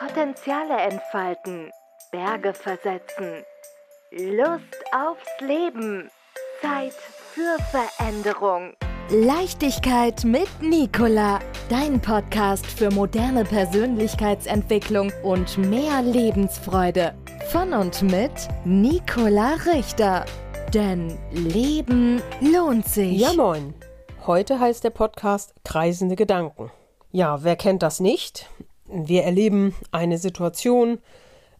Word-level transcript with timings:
Potenziale 0.00 0.78
entfalten, 0.78 1.70
Berge 2.10 2.54
versetzen, 2.54 3.44
Lust 4.10 4.74
aufs 4.92 5.28
Leben, 5.40 6.10
Zeit 6.62 6.94
für 6.94 7.58
Veränderung. 7.70 8.72
Leichtigkeit 9.10 10.24
mit 10.24 10.48
Nicola, 10.62 11.40
dein 11.68 12.00
Podcast 12.00 12.64
für 12.64 12.90
moderne 12.90 13.44
Persönlichkeitsentwicklung 13.44 15.12
und 15.22 15.58
mehr 15.58 16.00
Lebensfreude. 16.00 17.14
Von 17.52 17.74
und 17.74 18.00
mit 18.00 18.32
Nicola 18.64 19.56
Richter. 19.66 20.24
Denn 20.72 21.18
Leben 21.30 22.22
lohnt 22.40 22.88
sich. 22.88 23.18
Ja, 23.18 23.34
moin. 23.34 23.74
Heute 24.26 24.60
heißt 24.60 24.82
der 24.82 24.90
Podcast 24.90 25.52
Kreisende 25.62 26.16
Gedanken. 26.16 26.70
Ja, 27.12 27.44
wer 27.44 27.56
kennt 27.56 27.82
das 27.82 28.00
nicht? 28.00 28.48
Wir 28.92 29.24
erleben 29.24 29.74
eine 29.92 30.18
Situation, 30.18 30.98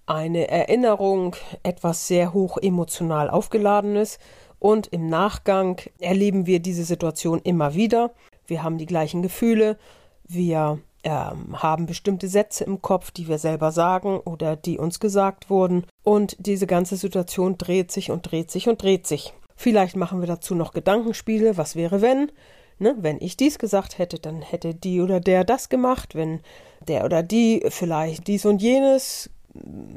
eine 0.07 0.49
Erinnerung, 0.49 1.37
etwas 1.63 2.09
sehr 2.09 2.33
hoch 2.33 2.59
emotional 2.59 3.31
aufgeladenes 3.31 4.19
und 4.59 4.89
im 4.89 5.09
Nachgang 5.09 5.81
erleben 6.01 6.47
wir 6.47 6.61
diese 6.61 6.85
Situation 6.85 7.41
immer 7.43 7.75
wieder. 7.75 8.11
Wir 8.47 8.63
haben 8.63 8.79
die 8.79 8.87
gleichen 8.87 9.23
Gefühle, 9.23 9.79
wir 10.27 10.81
ähm, 11.03 11.63
haben 11.63 11.87
bestimmte 11.87 12.29
Sätze 12.29 12.65
im 12.65 12.83
Kopf, 12.83 13.11
die 13.11 13.29
wir 13.29 13.39
selber 13.39 13.73
sagen 13.73 14.19
oder 14.19 14.57
die 14.57 14.79
uns 14.79 15.01
gesagt 15.01 15.49
wurden. 15.49 15.87
Und 16.03 16.37
diese 16.39 16.67
ganze 16.67 16.97
Situation 16.97 17.57
dreht 17.57 17.91
sich 17.91 18.11
und 18.11 18.31
dreht 18.31 18.51
sich 18.51 18.69
und 18.69 18.83
dreht 18.83 19.07
sich. 19.07 19.33
Vielleicht 19.57 19.97
machen 19.97 20.21
wir 20.21 20.27
dazu 20.27 20.55
noch 20.55 20.73
Gedankenspiele. 20.73 21.57
Was 21.57 21.77
wäre, 21.77 22.03
wenn? 22.03 22.31
Ne? 22.81 22.97
Wenn 22.99 23.21
ich 23.21 23.37
dies 23.37 23.59
gesagt 23.59 23.99
hätte, 23.99 24.19
dann 24.19 24.41
hätte 24.41 24.75
die 24.75 25.01
oder 25.01 25.21
der 25.21 25.45
das 25.45 25.69
gemacht. 25.69 26.15
Wenn 26.15 26.41
der 26.89 27.05
oder 27.05 27.23
die 27.23 27.63
vielleicht 27.69 28.27
dies 28.27 28.47
und 28.47 28.63
jenes 28.63 29.31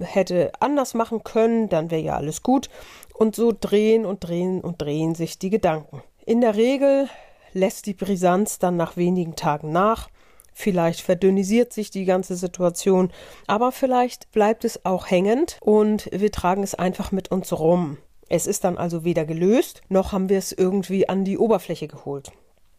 hätte 0.01 0.51
anders 0.59 0.93
machen 0.93 1.23
können, 1.23 1.69
dann 1.69 1.91
wäre 1.91 2.01
ja 2.01 2.15
alles 2.15 2.43
gut. 2.43 2.69
Und 3.13 3.35
so 3.35 3.53
drehen 3.57 4.05
und 4.05 4.19
drehen 4.19 4.59
und 4.61 4.81
drehen 4.81 5.15
sich 5.15 5.39
die 5.39 5.49
Gedanken. 5.49 6.03
In 6.25 6.41
der 6.41 6.55
Regel 6.55 7.07
lässt 7.53 7.85
die 7.85 7.93
Brisanz 7.93 8.59
dann 8.59 8.75
nach 8.75 8.97
wenigen 8.97 9.35
Tagen 9.35 9.71
nach. 9.71 10.09
Vielleicht 10.53 10.99
verdünnisiert 11.01 11.71
sich 11.71 11.89
die 11.89 12.05
ganze 12.05 12.35
Situation, 12.35 13.11
aber 13.47 13.71
vielleicht 13.71 14.31
bleibt 14.31 14.65
es 14.65 14.85
auch 14.85 15.09
hängend 15.09 15.57
und 15.61 16.09
wir 16.11 16.31
tragen 16.31 16.63
es 16.63 16.75
einfach 16.75 17.11
mit 17.11 17.31
uns 17.31 17.57
rum. 17.57 17.97
Es 18.29 18.45
ist 18.45 18.63
dann 18.63 18.77
also 18.77 19.03
weder 19.03 19.25
gelöst, 19.25 19.81
noch 19.89 20.11
haben 20.11 20.29
wir 20.29 20.37
es 20.37 20.51
irgendwie 20.51 21.07
an 21.07 21.23
die 21.23 21.37
Oberfläche 21.37 21.87
geholt. 21.87 22.31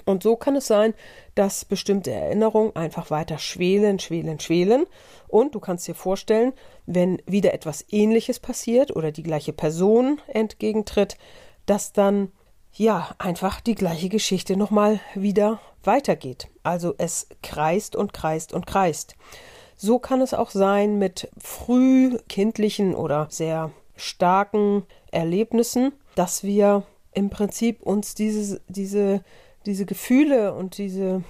Und 0.05 0.23
so 0.23 0.37
kann 0.37 0.57
es 0.57 0.67
sein, 0.67 0.95
dass 1.35 1.65
bestimmte 1.65 2.11
Erinnerungen 2.11 2.77
einfach 2.77 3.11
weiter 3.11 3.39
schwelen, 3.39 3.99
schwelen, 3.99 4.39
schwelen. 4.41 4.87
Und 5.29 5.55
du 5.55 5.61
kannst 5.61 5.89
dir 5.89 5.95
vorstellen, 5.95 6.53
wenn 6.87 7.23
wieder 7.27 7.55
etwas 7.55 7.85
Ähnliches 7.91 8.39
passiert 8.39 8.95
oder 8.95 9.13
die 9.13 9.23
gleiche 9.23 9.53
Person 9.53 10.21
entgegentritt, 10.27 11.17
dass 11.67 11.93
dann 11.93 12.33
ja 12.73 13.15
einfach 13.19 13.61
die 13.61 13.75
gleiche 13.75 14.09
Geschichte 14.09 14.57
nochmal 14.57 15.01
wieder 15.15 15.61
weitergeht. 15.83 16.49
Also 16.63 16.95
es 16.99 17.29
kreist 17.43 17.97
und 17.97 18.13
kreist 18.13 18.53
und 18.53 18.67
kreist. 18.67 19.17
So 19.77 19.99
kann 19.99 20.21
es 20.21 20.35
auch 20.35 20.51
sein 20.51 20.99
mit 20.99 21.29
frühkindlichen 21.39 22.95
oder 22.95 23.29
sehr 23.31 23.71
starken 23.97 24.85
Erlebnissen, 25.11 25.93
dass 26.15 26.43
wir 26.43 26.85
im 27.13 27.31
Prinzip 27.31 27.83
uns 27.83 28.15
diese, 28.15 28.61
diese 28.69 29.23
diese 29.67 29.87
Gefühle 29.87 30.55
und 30.55 30.79
diese, 30.79 31.23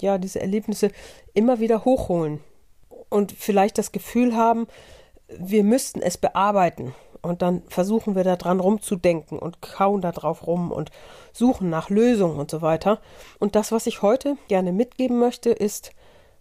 ja, 0.00 0.18
diese 0.18 0.40
Erlebnisse 0.40 0.90
immer 1.34 1.60
wieder 1.60 1.84
hochholen 1.84 2.40
und 3.08 3.32
vielleicht 3.32 3.78
das 3.78 3.92
Gefühl 3.92 4.36
haben, 4.36 4.66
wir 5.28 5.64
müssten 5.64 6.00
es 6.00 6.16
bearbeiten. 6.16 6.94
Und 7.20 7.42
dann 7.42 7.62
versuchen 7.68 8.14
wir 8.14 8.22
da 8.22 8.36
dran 8.36 8.60
rumzudenken 8.60 9.38
und 9.38 9.60
kauen 9.60 10.00
da 10.00 10.12
drauf 10.12 10.46
rum 10.46 10.70
und 10.70 10.90
suchen 11.32 11.68
nach 11.68 11.90
Lösungen 11.90 12.38
und 12.38 12.50
so 12.50 12.62
weiter. 12.62 13.00
Und 13.40 13.56
das, 13.56 13.72
was 13.72 13.86
ich 13.88 14.02
heute 14.02 14.36
gerne 14.46 14.72
mitgeben 14.72 15.18
möchte, 15.18 15.50
ist 15.50 15.90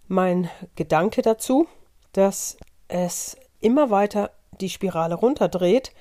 mein 0.07 0.49
Gedanke 0.75 1.23
dazu, 1.23 1.67
dass 2.13 2.57
es 2.87 3.37
immer 3.59 3.89
weiter 3.89 4.31
die 4.61 4.69
Spirale 4.69 5.15
runterdreht, 5.15 5.91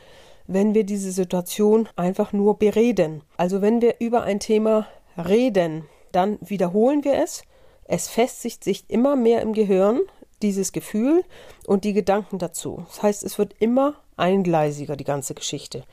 wenn 0.46 0.74
wir 0.74 0.84
diese 0.84 1.10
Situation 1.10 1.88
einfach 1.96 2.32
nur 2.32 2.58
bereden. 2.58 3.22
Also 3.36 3.62
wenn 3.62 3.80
wir 3.80 3.96
über 3.98 4.22
ein 4.22 4.40
Thema 4.40 4.86
reden, 5.16 5.84
dann 6.12 6.38
wiederholen 6.40 7.04
wir 7.04 7.14
es. 7.22 7.42
Es 7.84 8.08
festigt 8.08 8.64
sich 8.64 8.84
immer 8.88 9.16
mehr 9.16 9.42
im 9.42 9.52
Gehirn, 9.52 10.00
dieses 10.42 10.72
Gefühl 10.72 11.24
und 11.66 11.84
die 11.84 11.92
Gedanken 11.92 12.38
dazu. 12.38 12.84
Das 12.88 13.02
heißt, 13.02 13.24
es 13.24 13.38
wird 13.38 13.54
immer 13.58 13.94
eingleisiger, 14.16 14.96
die 14.96 15.04
ganze 15.04 15.34
Geschichte. 15.34 15.84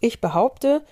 Ich 0.00 0.20
behaupte, 0.20 0.82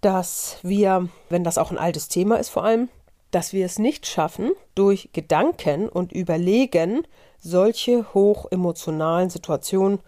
dass 0.00 0.58
wir, 0.62 1.08
wenn 1.28 1.44
das 1.44 1.58
auch 1.58 1.70
ein 1.70 1.78
altes 1.78 2.08
Thema 2.08 2.36
ist 2.36 2.48
vor 2.48 2.64
allem, 2.64 2.88
dass 3.30 3.52
wir 3.52 3.66
es 3.66 3.78
nicht 3.78 4.06
schaffen, 4.06 4.52
durch 4.74 5.10
Gedanken 5.12 5.88
und 5.88 6.12
Überlegen 6.12 7.06
solche 7.38 8.14
hochemotionalen 8.14 9.30
Situationen 9.30 10.00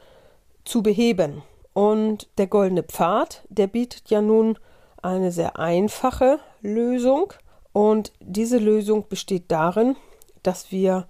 zu 0.64 0.82
beheben. 0.82 1.42
Und 1.72 2.28
der 2.38 2.46
goldene 2.46 2.82
Pfad, 2.82 3.44
der 3.48 3.66
bietet 3.66 4.10
ja 4.10 4.20
nun 4.20 4.58
eine 5.02 5.30
sehr 5.30 5.58
einfache 5.58 6.38
Lösung. 6.60 7.32
Und 7.72 8.12
diese 8.20 8.58
Lösung 8.58 9.08
besteht 9.08 9.50
darin, 9.50 9.96
dass 10.42 10.72
wir 10.72 11.06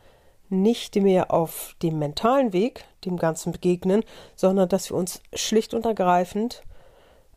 nicht 0.48 0.96
mehr 0.96 1.32
auf 1.32 1.74
dem 1.82 1.98
mentalen 1.98 2.52
Weg 2.52 2.84
dem 3.04 3.16
Ganzen 3.16 3.52
begegnen, 3.52 4.02
sondern 4.34 4.68
dass 4.68 4.90
wir 4.90 4.96
uns 4.96 5.20
schlicht 5.34 5.74
und 5.74 5.86
ergreifend 5.86 6.62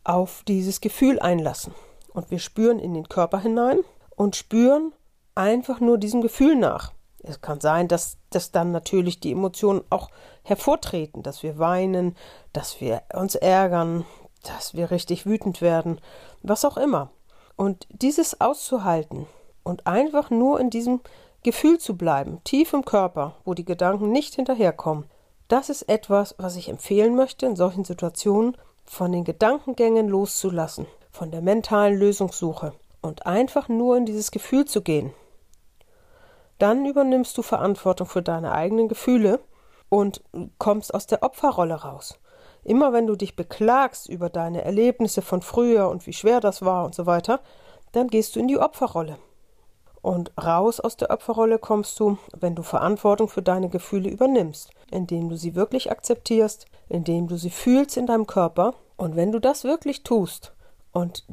auf 0.04 0.44
dieses 0.48 0.82
Gefühl 0.82 1.20
einlassen. 1.20 1.74
Und 2.14 2.32
wir 2.32 2.40
spüren 2.40 2.80
in 2.80 2.94
den 2.94 3.10
Körper 3.10 3.40
hinein 3.40 3.80
und 4.16 4.36
spüren 4.36 4.94
einfach 5.36 5.80
nur 5.80 5.98
diesem 5.98 6.22
Gefühl 6.22 6.56
nach. 6.56 6.92
Es 7.24 7.42
kann 7.42 7.62
sein, 7.62 7.88
dass, 7.88 8.18
dass 8.32 8.52
dann 8.52 8.72
natürlich 8.72 9.20
die 9.20 9.32
Emotionen 9.32 9.84
auch 9.90 10.10
hervortreten, 10.44 11.22
dass 11.22 11.44
wir 11.44 11.60
weinen, 11.60 12.16
dass 12.52 12.82
wir 12.82 13.04
uns 13.14 13.36
ärgern, 13.36 14.06
dass 14.44 14.74
wir 14.74 14.90
richtig 14.90 15.26
wütend 15.26 15.62
werden, 15.62 16.02
was 16.42 16.66
auch 16.66 16.78
immer. 16.78 17.12
Und 17.56 17.88
dieses 17.90 18.42
auszuhalten 18.42 19.28
und 19.64 19.88
einfach 19.88 20.30
nur 20.30 20.60
in 20.60 20.70
diesem 20.70 21.02
Gefühl 21.44 21.80
zu 21.80 21.98
bleiben, 21.98 22.40
tief 22.44 22.74
im 22.74 22.86
Körper, 22.86 23.36
wo 23.46 23.54
die 23.54 23.66
Gedanken 23.66 24.12
nicht 24.12 24.36
hinterherkommen, 24.36 25.06
das 25.48 25.70
ist 25.70 25.84
etwas, 25.84 26.36
was 26.38 26.56
ich 26.56 26.70
empfehlen 26.70 27.16
möchte, 27.16 27.46
in 27.46 27.56
solchen 27.56 27.84
Situationen 27.84 28.56
von 28.86 29.12
den 29.12 29.24
Gedankengängen 29.24 30.08
loszulassen, 30.08 30.86
von 31.12 31.32
der 31.32 31.42
mentalen 31.42 31.98
Lösungssuche 31.98 32.74
und 33.02 33.26
einfach 33.26 33.68
nur 33.68 33.98
in 33.98 34.06
dieses 34.06 34.32
Gefühl 34.32 34.66
zu 34.66 34.82
gehen. 34.82 35.14
Dann 36.58 36.86
übernimmst 36.86 37.38
du 37.38 37.42
Verantwortung 37.42 38.08
für 38.08 38.22
deine 38.22 38.52
eigenen 38.52 38.88
Gefühle 38.88 39.40
und 39.90 40.22
kommst 40.58 40.94
aus 40.94 41.08
der 41.08 41.24
Opferrolle 41.24 41.74
raus. 41.74 42.20
Immer 42.64 42.94
wenn 42.94 43.08
du 43.08 43.16
dich 43.16 43.36
beklagst 43.36 44.08
über 44.08 44.30
deine 44.30 44.64
Erlebnisse 44.64 45.22
von 45.22 45.42
früher 45.42 45.90
und 45.90 46.06
wie 46.06 46.14
schwer 46.14 46.40
das 46.40 46.62
war 46.64 46.86
und 46.86 46.94
so 46.94 47.06
weiter, 47.06 47.40
dann 47.92 48.08
gehst 48.08 48.36
du 48.36 48.40
in 48.40 48.48
die 48.48 48.60
Opferrolle. 48.60 49.18
Und 50.02 50.32
raus 50.38 50.80
aus 50.80 50.98
der 50.98 51.12
Opferrolle 51.12 51.60
kommst 51.60 52.00
du, 52.00 52.18
wenn 52.36 52.56
du 52.56 52.64
Verantwortung 52.64 53.30
für 53.30 53.44
deine 53.44 53.70
Gefühle 53.70 54.10
übernimmst, 54.10 54.72
indem 54.90 55.30
du 55.30 55.38
sie 55.38 55.56
wirklich 55.56 55.92
akzeptierst, 55.92 56.66
indem 56.90 57.28
du 57.28 57.38
sie 57.38 57.52
fühlst 57.52 57.98
in 57.98 58.08
deinem 58.08 58.26
Körper. 58.26 58.74
Und 58.98 59.16
wenn 59.16 59.32
du 59.32 59.40
das 59.40 59.64
wirklich 59.64 60.04
tust 60.04 60.54
und 60.92 61.26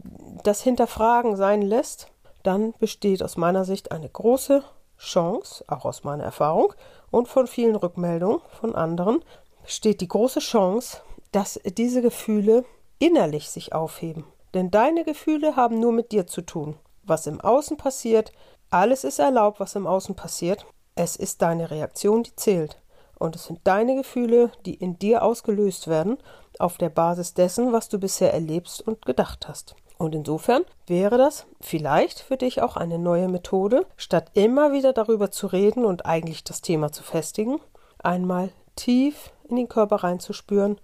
das 0.44 0.62
Hinterfragen 0.62 1.36
sein 1.36 1.62
lässt, 1.62 2.08
dann 2.42 2.74
besteht 2.78 3.22
aus 3.22 3.36
meiner 3.36 3.64
Sicht 3.64 3.90
eine 3.90 4.08
große 4.08 4.62
Chance, 4.98 5.64
auch 5.68 5.84
aus 5.84 6.04
meiner 6.04 6.24
Erfahrung 6.24 6.72
und 7.10 7.28
von 7.28 7.46
vielen 7.46 7.76
Rückmeldungen 7.76 8.40
von 8.60 8.74
anderen, 8.74 9.24
besteht 9.64 10.00
die 10.00 10.08
große 10.08 10.40
Chance, 10.40 11.02
dass 11.32 11.60
diese 11.64 12.02
Gefühle 12.02 12.64
innerlich 12.98 13.50
sich 13.50 13.72
aufheben. 13.72 14.24
Denn 14.54 14.70
deine 14.70 15.04
Gefühle 15.04 15.56
haben 15.56 15.78
nur 15.78 15.92
mit 15.92 16.12
dir 16.12 16.26
zu 16.26 16.42
tun. 16.42 16.76
Was 17.02 17.26
im 17.26 17.40
Außen 17.40 17.76
passiert, 17.76 18.32
alles 18.70 19.04
ist 19.04 19.18
erlaubt, 19.18 19.60
was 19.60 19.74
im 19.74 19.86
Außen 19.86 20.14
passiert. 20.14 20.66
Es 20.94 21.16
ist 21.16 21.42
deine 21.42 21.70
Reaktion, 21.70 22.22
die 22.22 22.34
zählt. 22.36 22.80
Und 23.18 23.34
es 23.36 23.44
sind 23.44 23.60
deine 23.64 23.96
Gefühle, 23.96 24.52
die 24.64 24.74
in 24.74 24.98
dir 24.98 25.22
ausgelöst 25.22 25.88
werden, 25.88 26.18
auf 26.58 26.78
der 26.78 26.88
Basis 26.88 27.34
dessen, 27.34 27.72
was 27.72 27.88
du 27.88 27.98
bisher 27.98 28.32
erlebst 28.32 28.86
und 28.86 29.04
gedacht 29.04 29.48
hast. 29.48 29.74
Und 29.98 30.14
insofern 30.14 30.62
wäre 30.86 31.18
das 31.18 31.46
vielleicht 31.60 32.20
für 32.20 32.36
dich 32.36 32.62
auch 32.62 32.76
eine 32.76 32.98
neue 32.98 33.28
Methode, 33.28 33.86
statt 33.96 34.30
immer 34.34 34.72
wieder 34.72 34.92
darüber 34.92 35.32
zu 35.32 35.48
reden 35.48 35.84
und 35.84 36.06
eigentlich 36.06 36.44
das 36.44 36.60
Thema 36.60 36.92
zu 36.92 37.02
festigen, 37.02 37.60
einmal 37.98 38.50
tief 38.76 39.32
in 39.48 39.56
den 39.56 39.68
Körper 39.68 39.96
reinzuspüren 39.96 40.80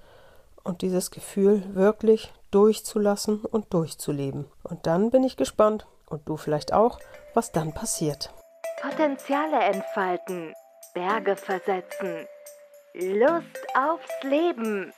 und 0.65 0.83
dieses 0.83 1.11
Gefühl 1.11 1.63
wirklich 1.75 2.33
durchzulassen 2.51 3.45
und 3.45 3.73
durchzuleben. 3.73 4.47
Und 4.63 4.87
dann 4.87 5.11
bin 5.11 5.23
ich 5.23 5.37
gespannt, 5.37 5.87
und 6.07 6.29
du 6.29 6.37
vielleicht 6.37 6.73
auch, 6.73 6.99
was 7.35 7.53
dann 7.53 7.73
passiert. 7.73 8.33
Potenziale 8.81 9.59
entfalten, 9.61 10.53
Berge 10.95 11.37
versetzen. 11.37 12.27
Lust 12.95 13.67
aufs 13.75 14.23
Leben. 14.23 14.93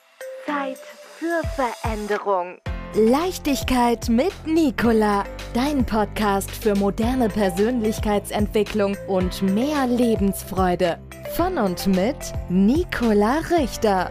Zeit 0.45 0.79
für 0.79 1.43
Veränderung. 1.55 2.59
Leichtigkeit 2.95 4.09
mit 4.09 4.33
Nicola. 4.47 5.25
Dein 5.55 5.85
Podcast 5.85 6.51
für 6.51 6.75
moderne 6.75 7.29
Persönlichkeitsentwicklung 7.29 8.97
und 9.09 9.43
mehr 9.43 9.87
Lebensfreude. 9.87 10.99
Von 11.35 11.59
und 11.59 11.87
mit 11.89 12.17
Nicola 12.49 13.41
Richter. 13.51 14.11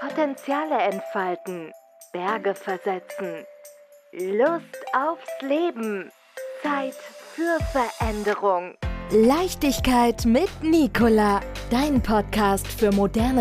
Potenziale 0.00 0.78
entfalten, 0.78 1.72
Berge 2.12 2.54
versetzen. 2.54 3.44
Lust 4.12 4.76
aufs 4.94 5.42
Leben. 5.42 6.12
Zeit 6.62 6.94
für 6.94 7.58
Veränderung. 7.72 8.74
Leichtigkeit 9.10 10.24
mit 10.24 10.50
Nicola. 10.62 11.40
Dein 11.70 12.00
Podcast 12.00 12.66
für 12.68 12.92
moderne 12.92 13.28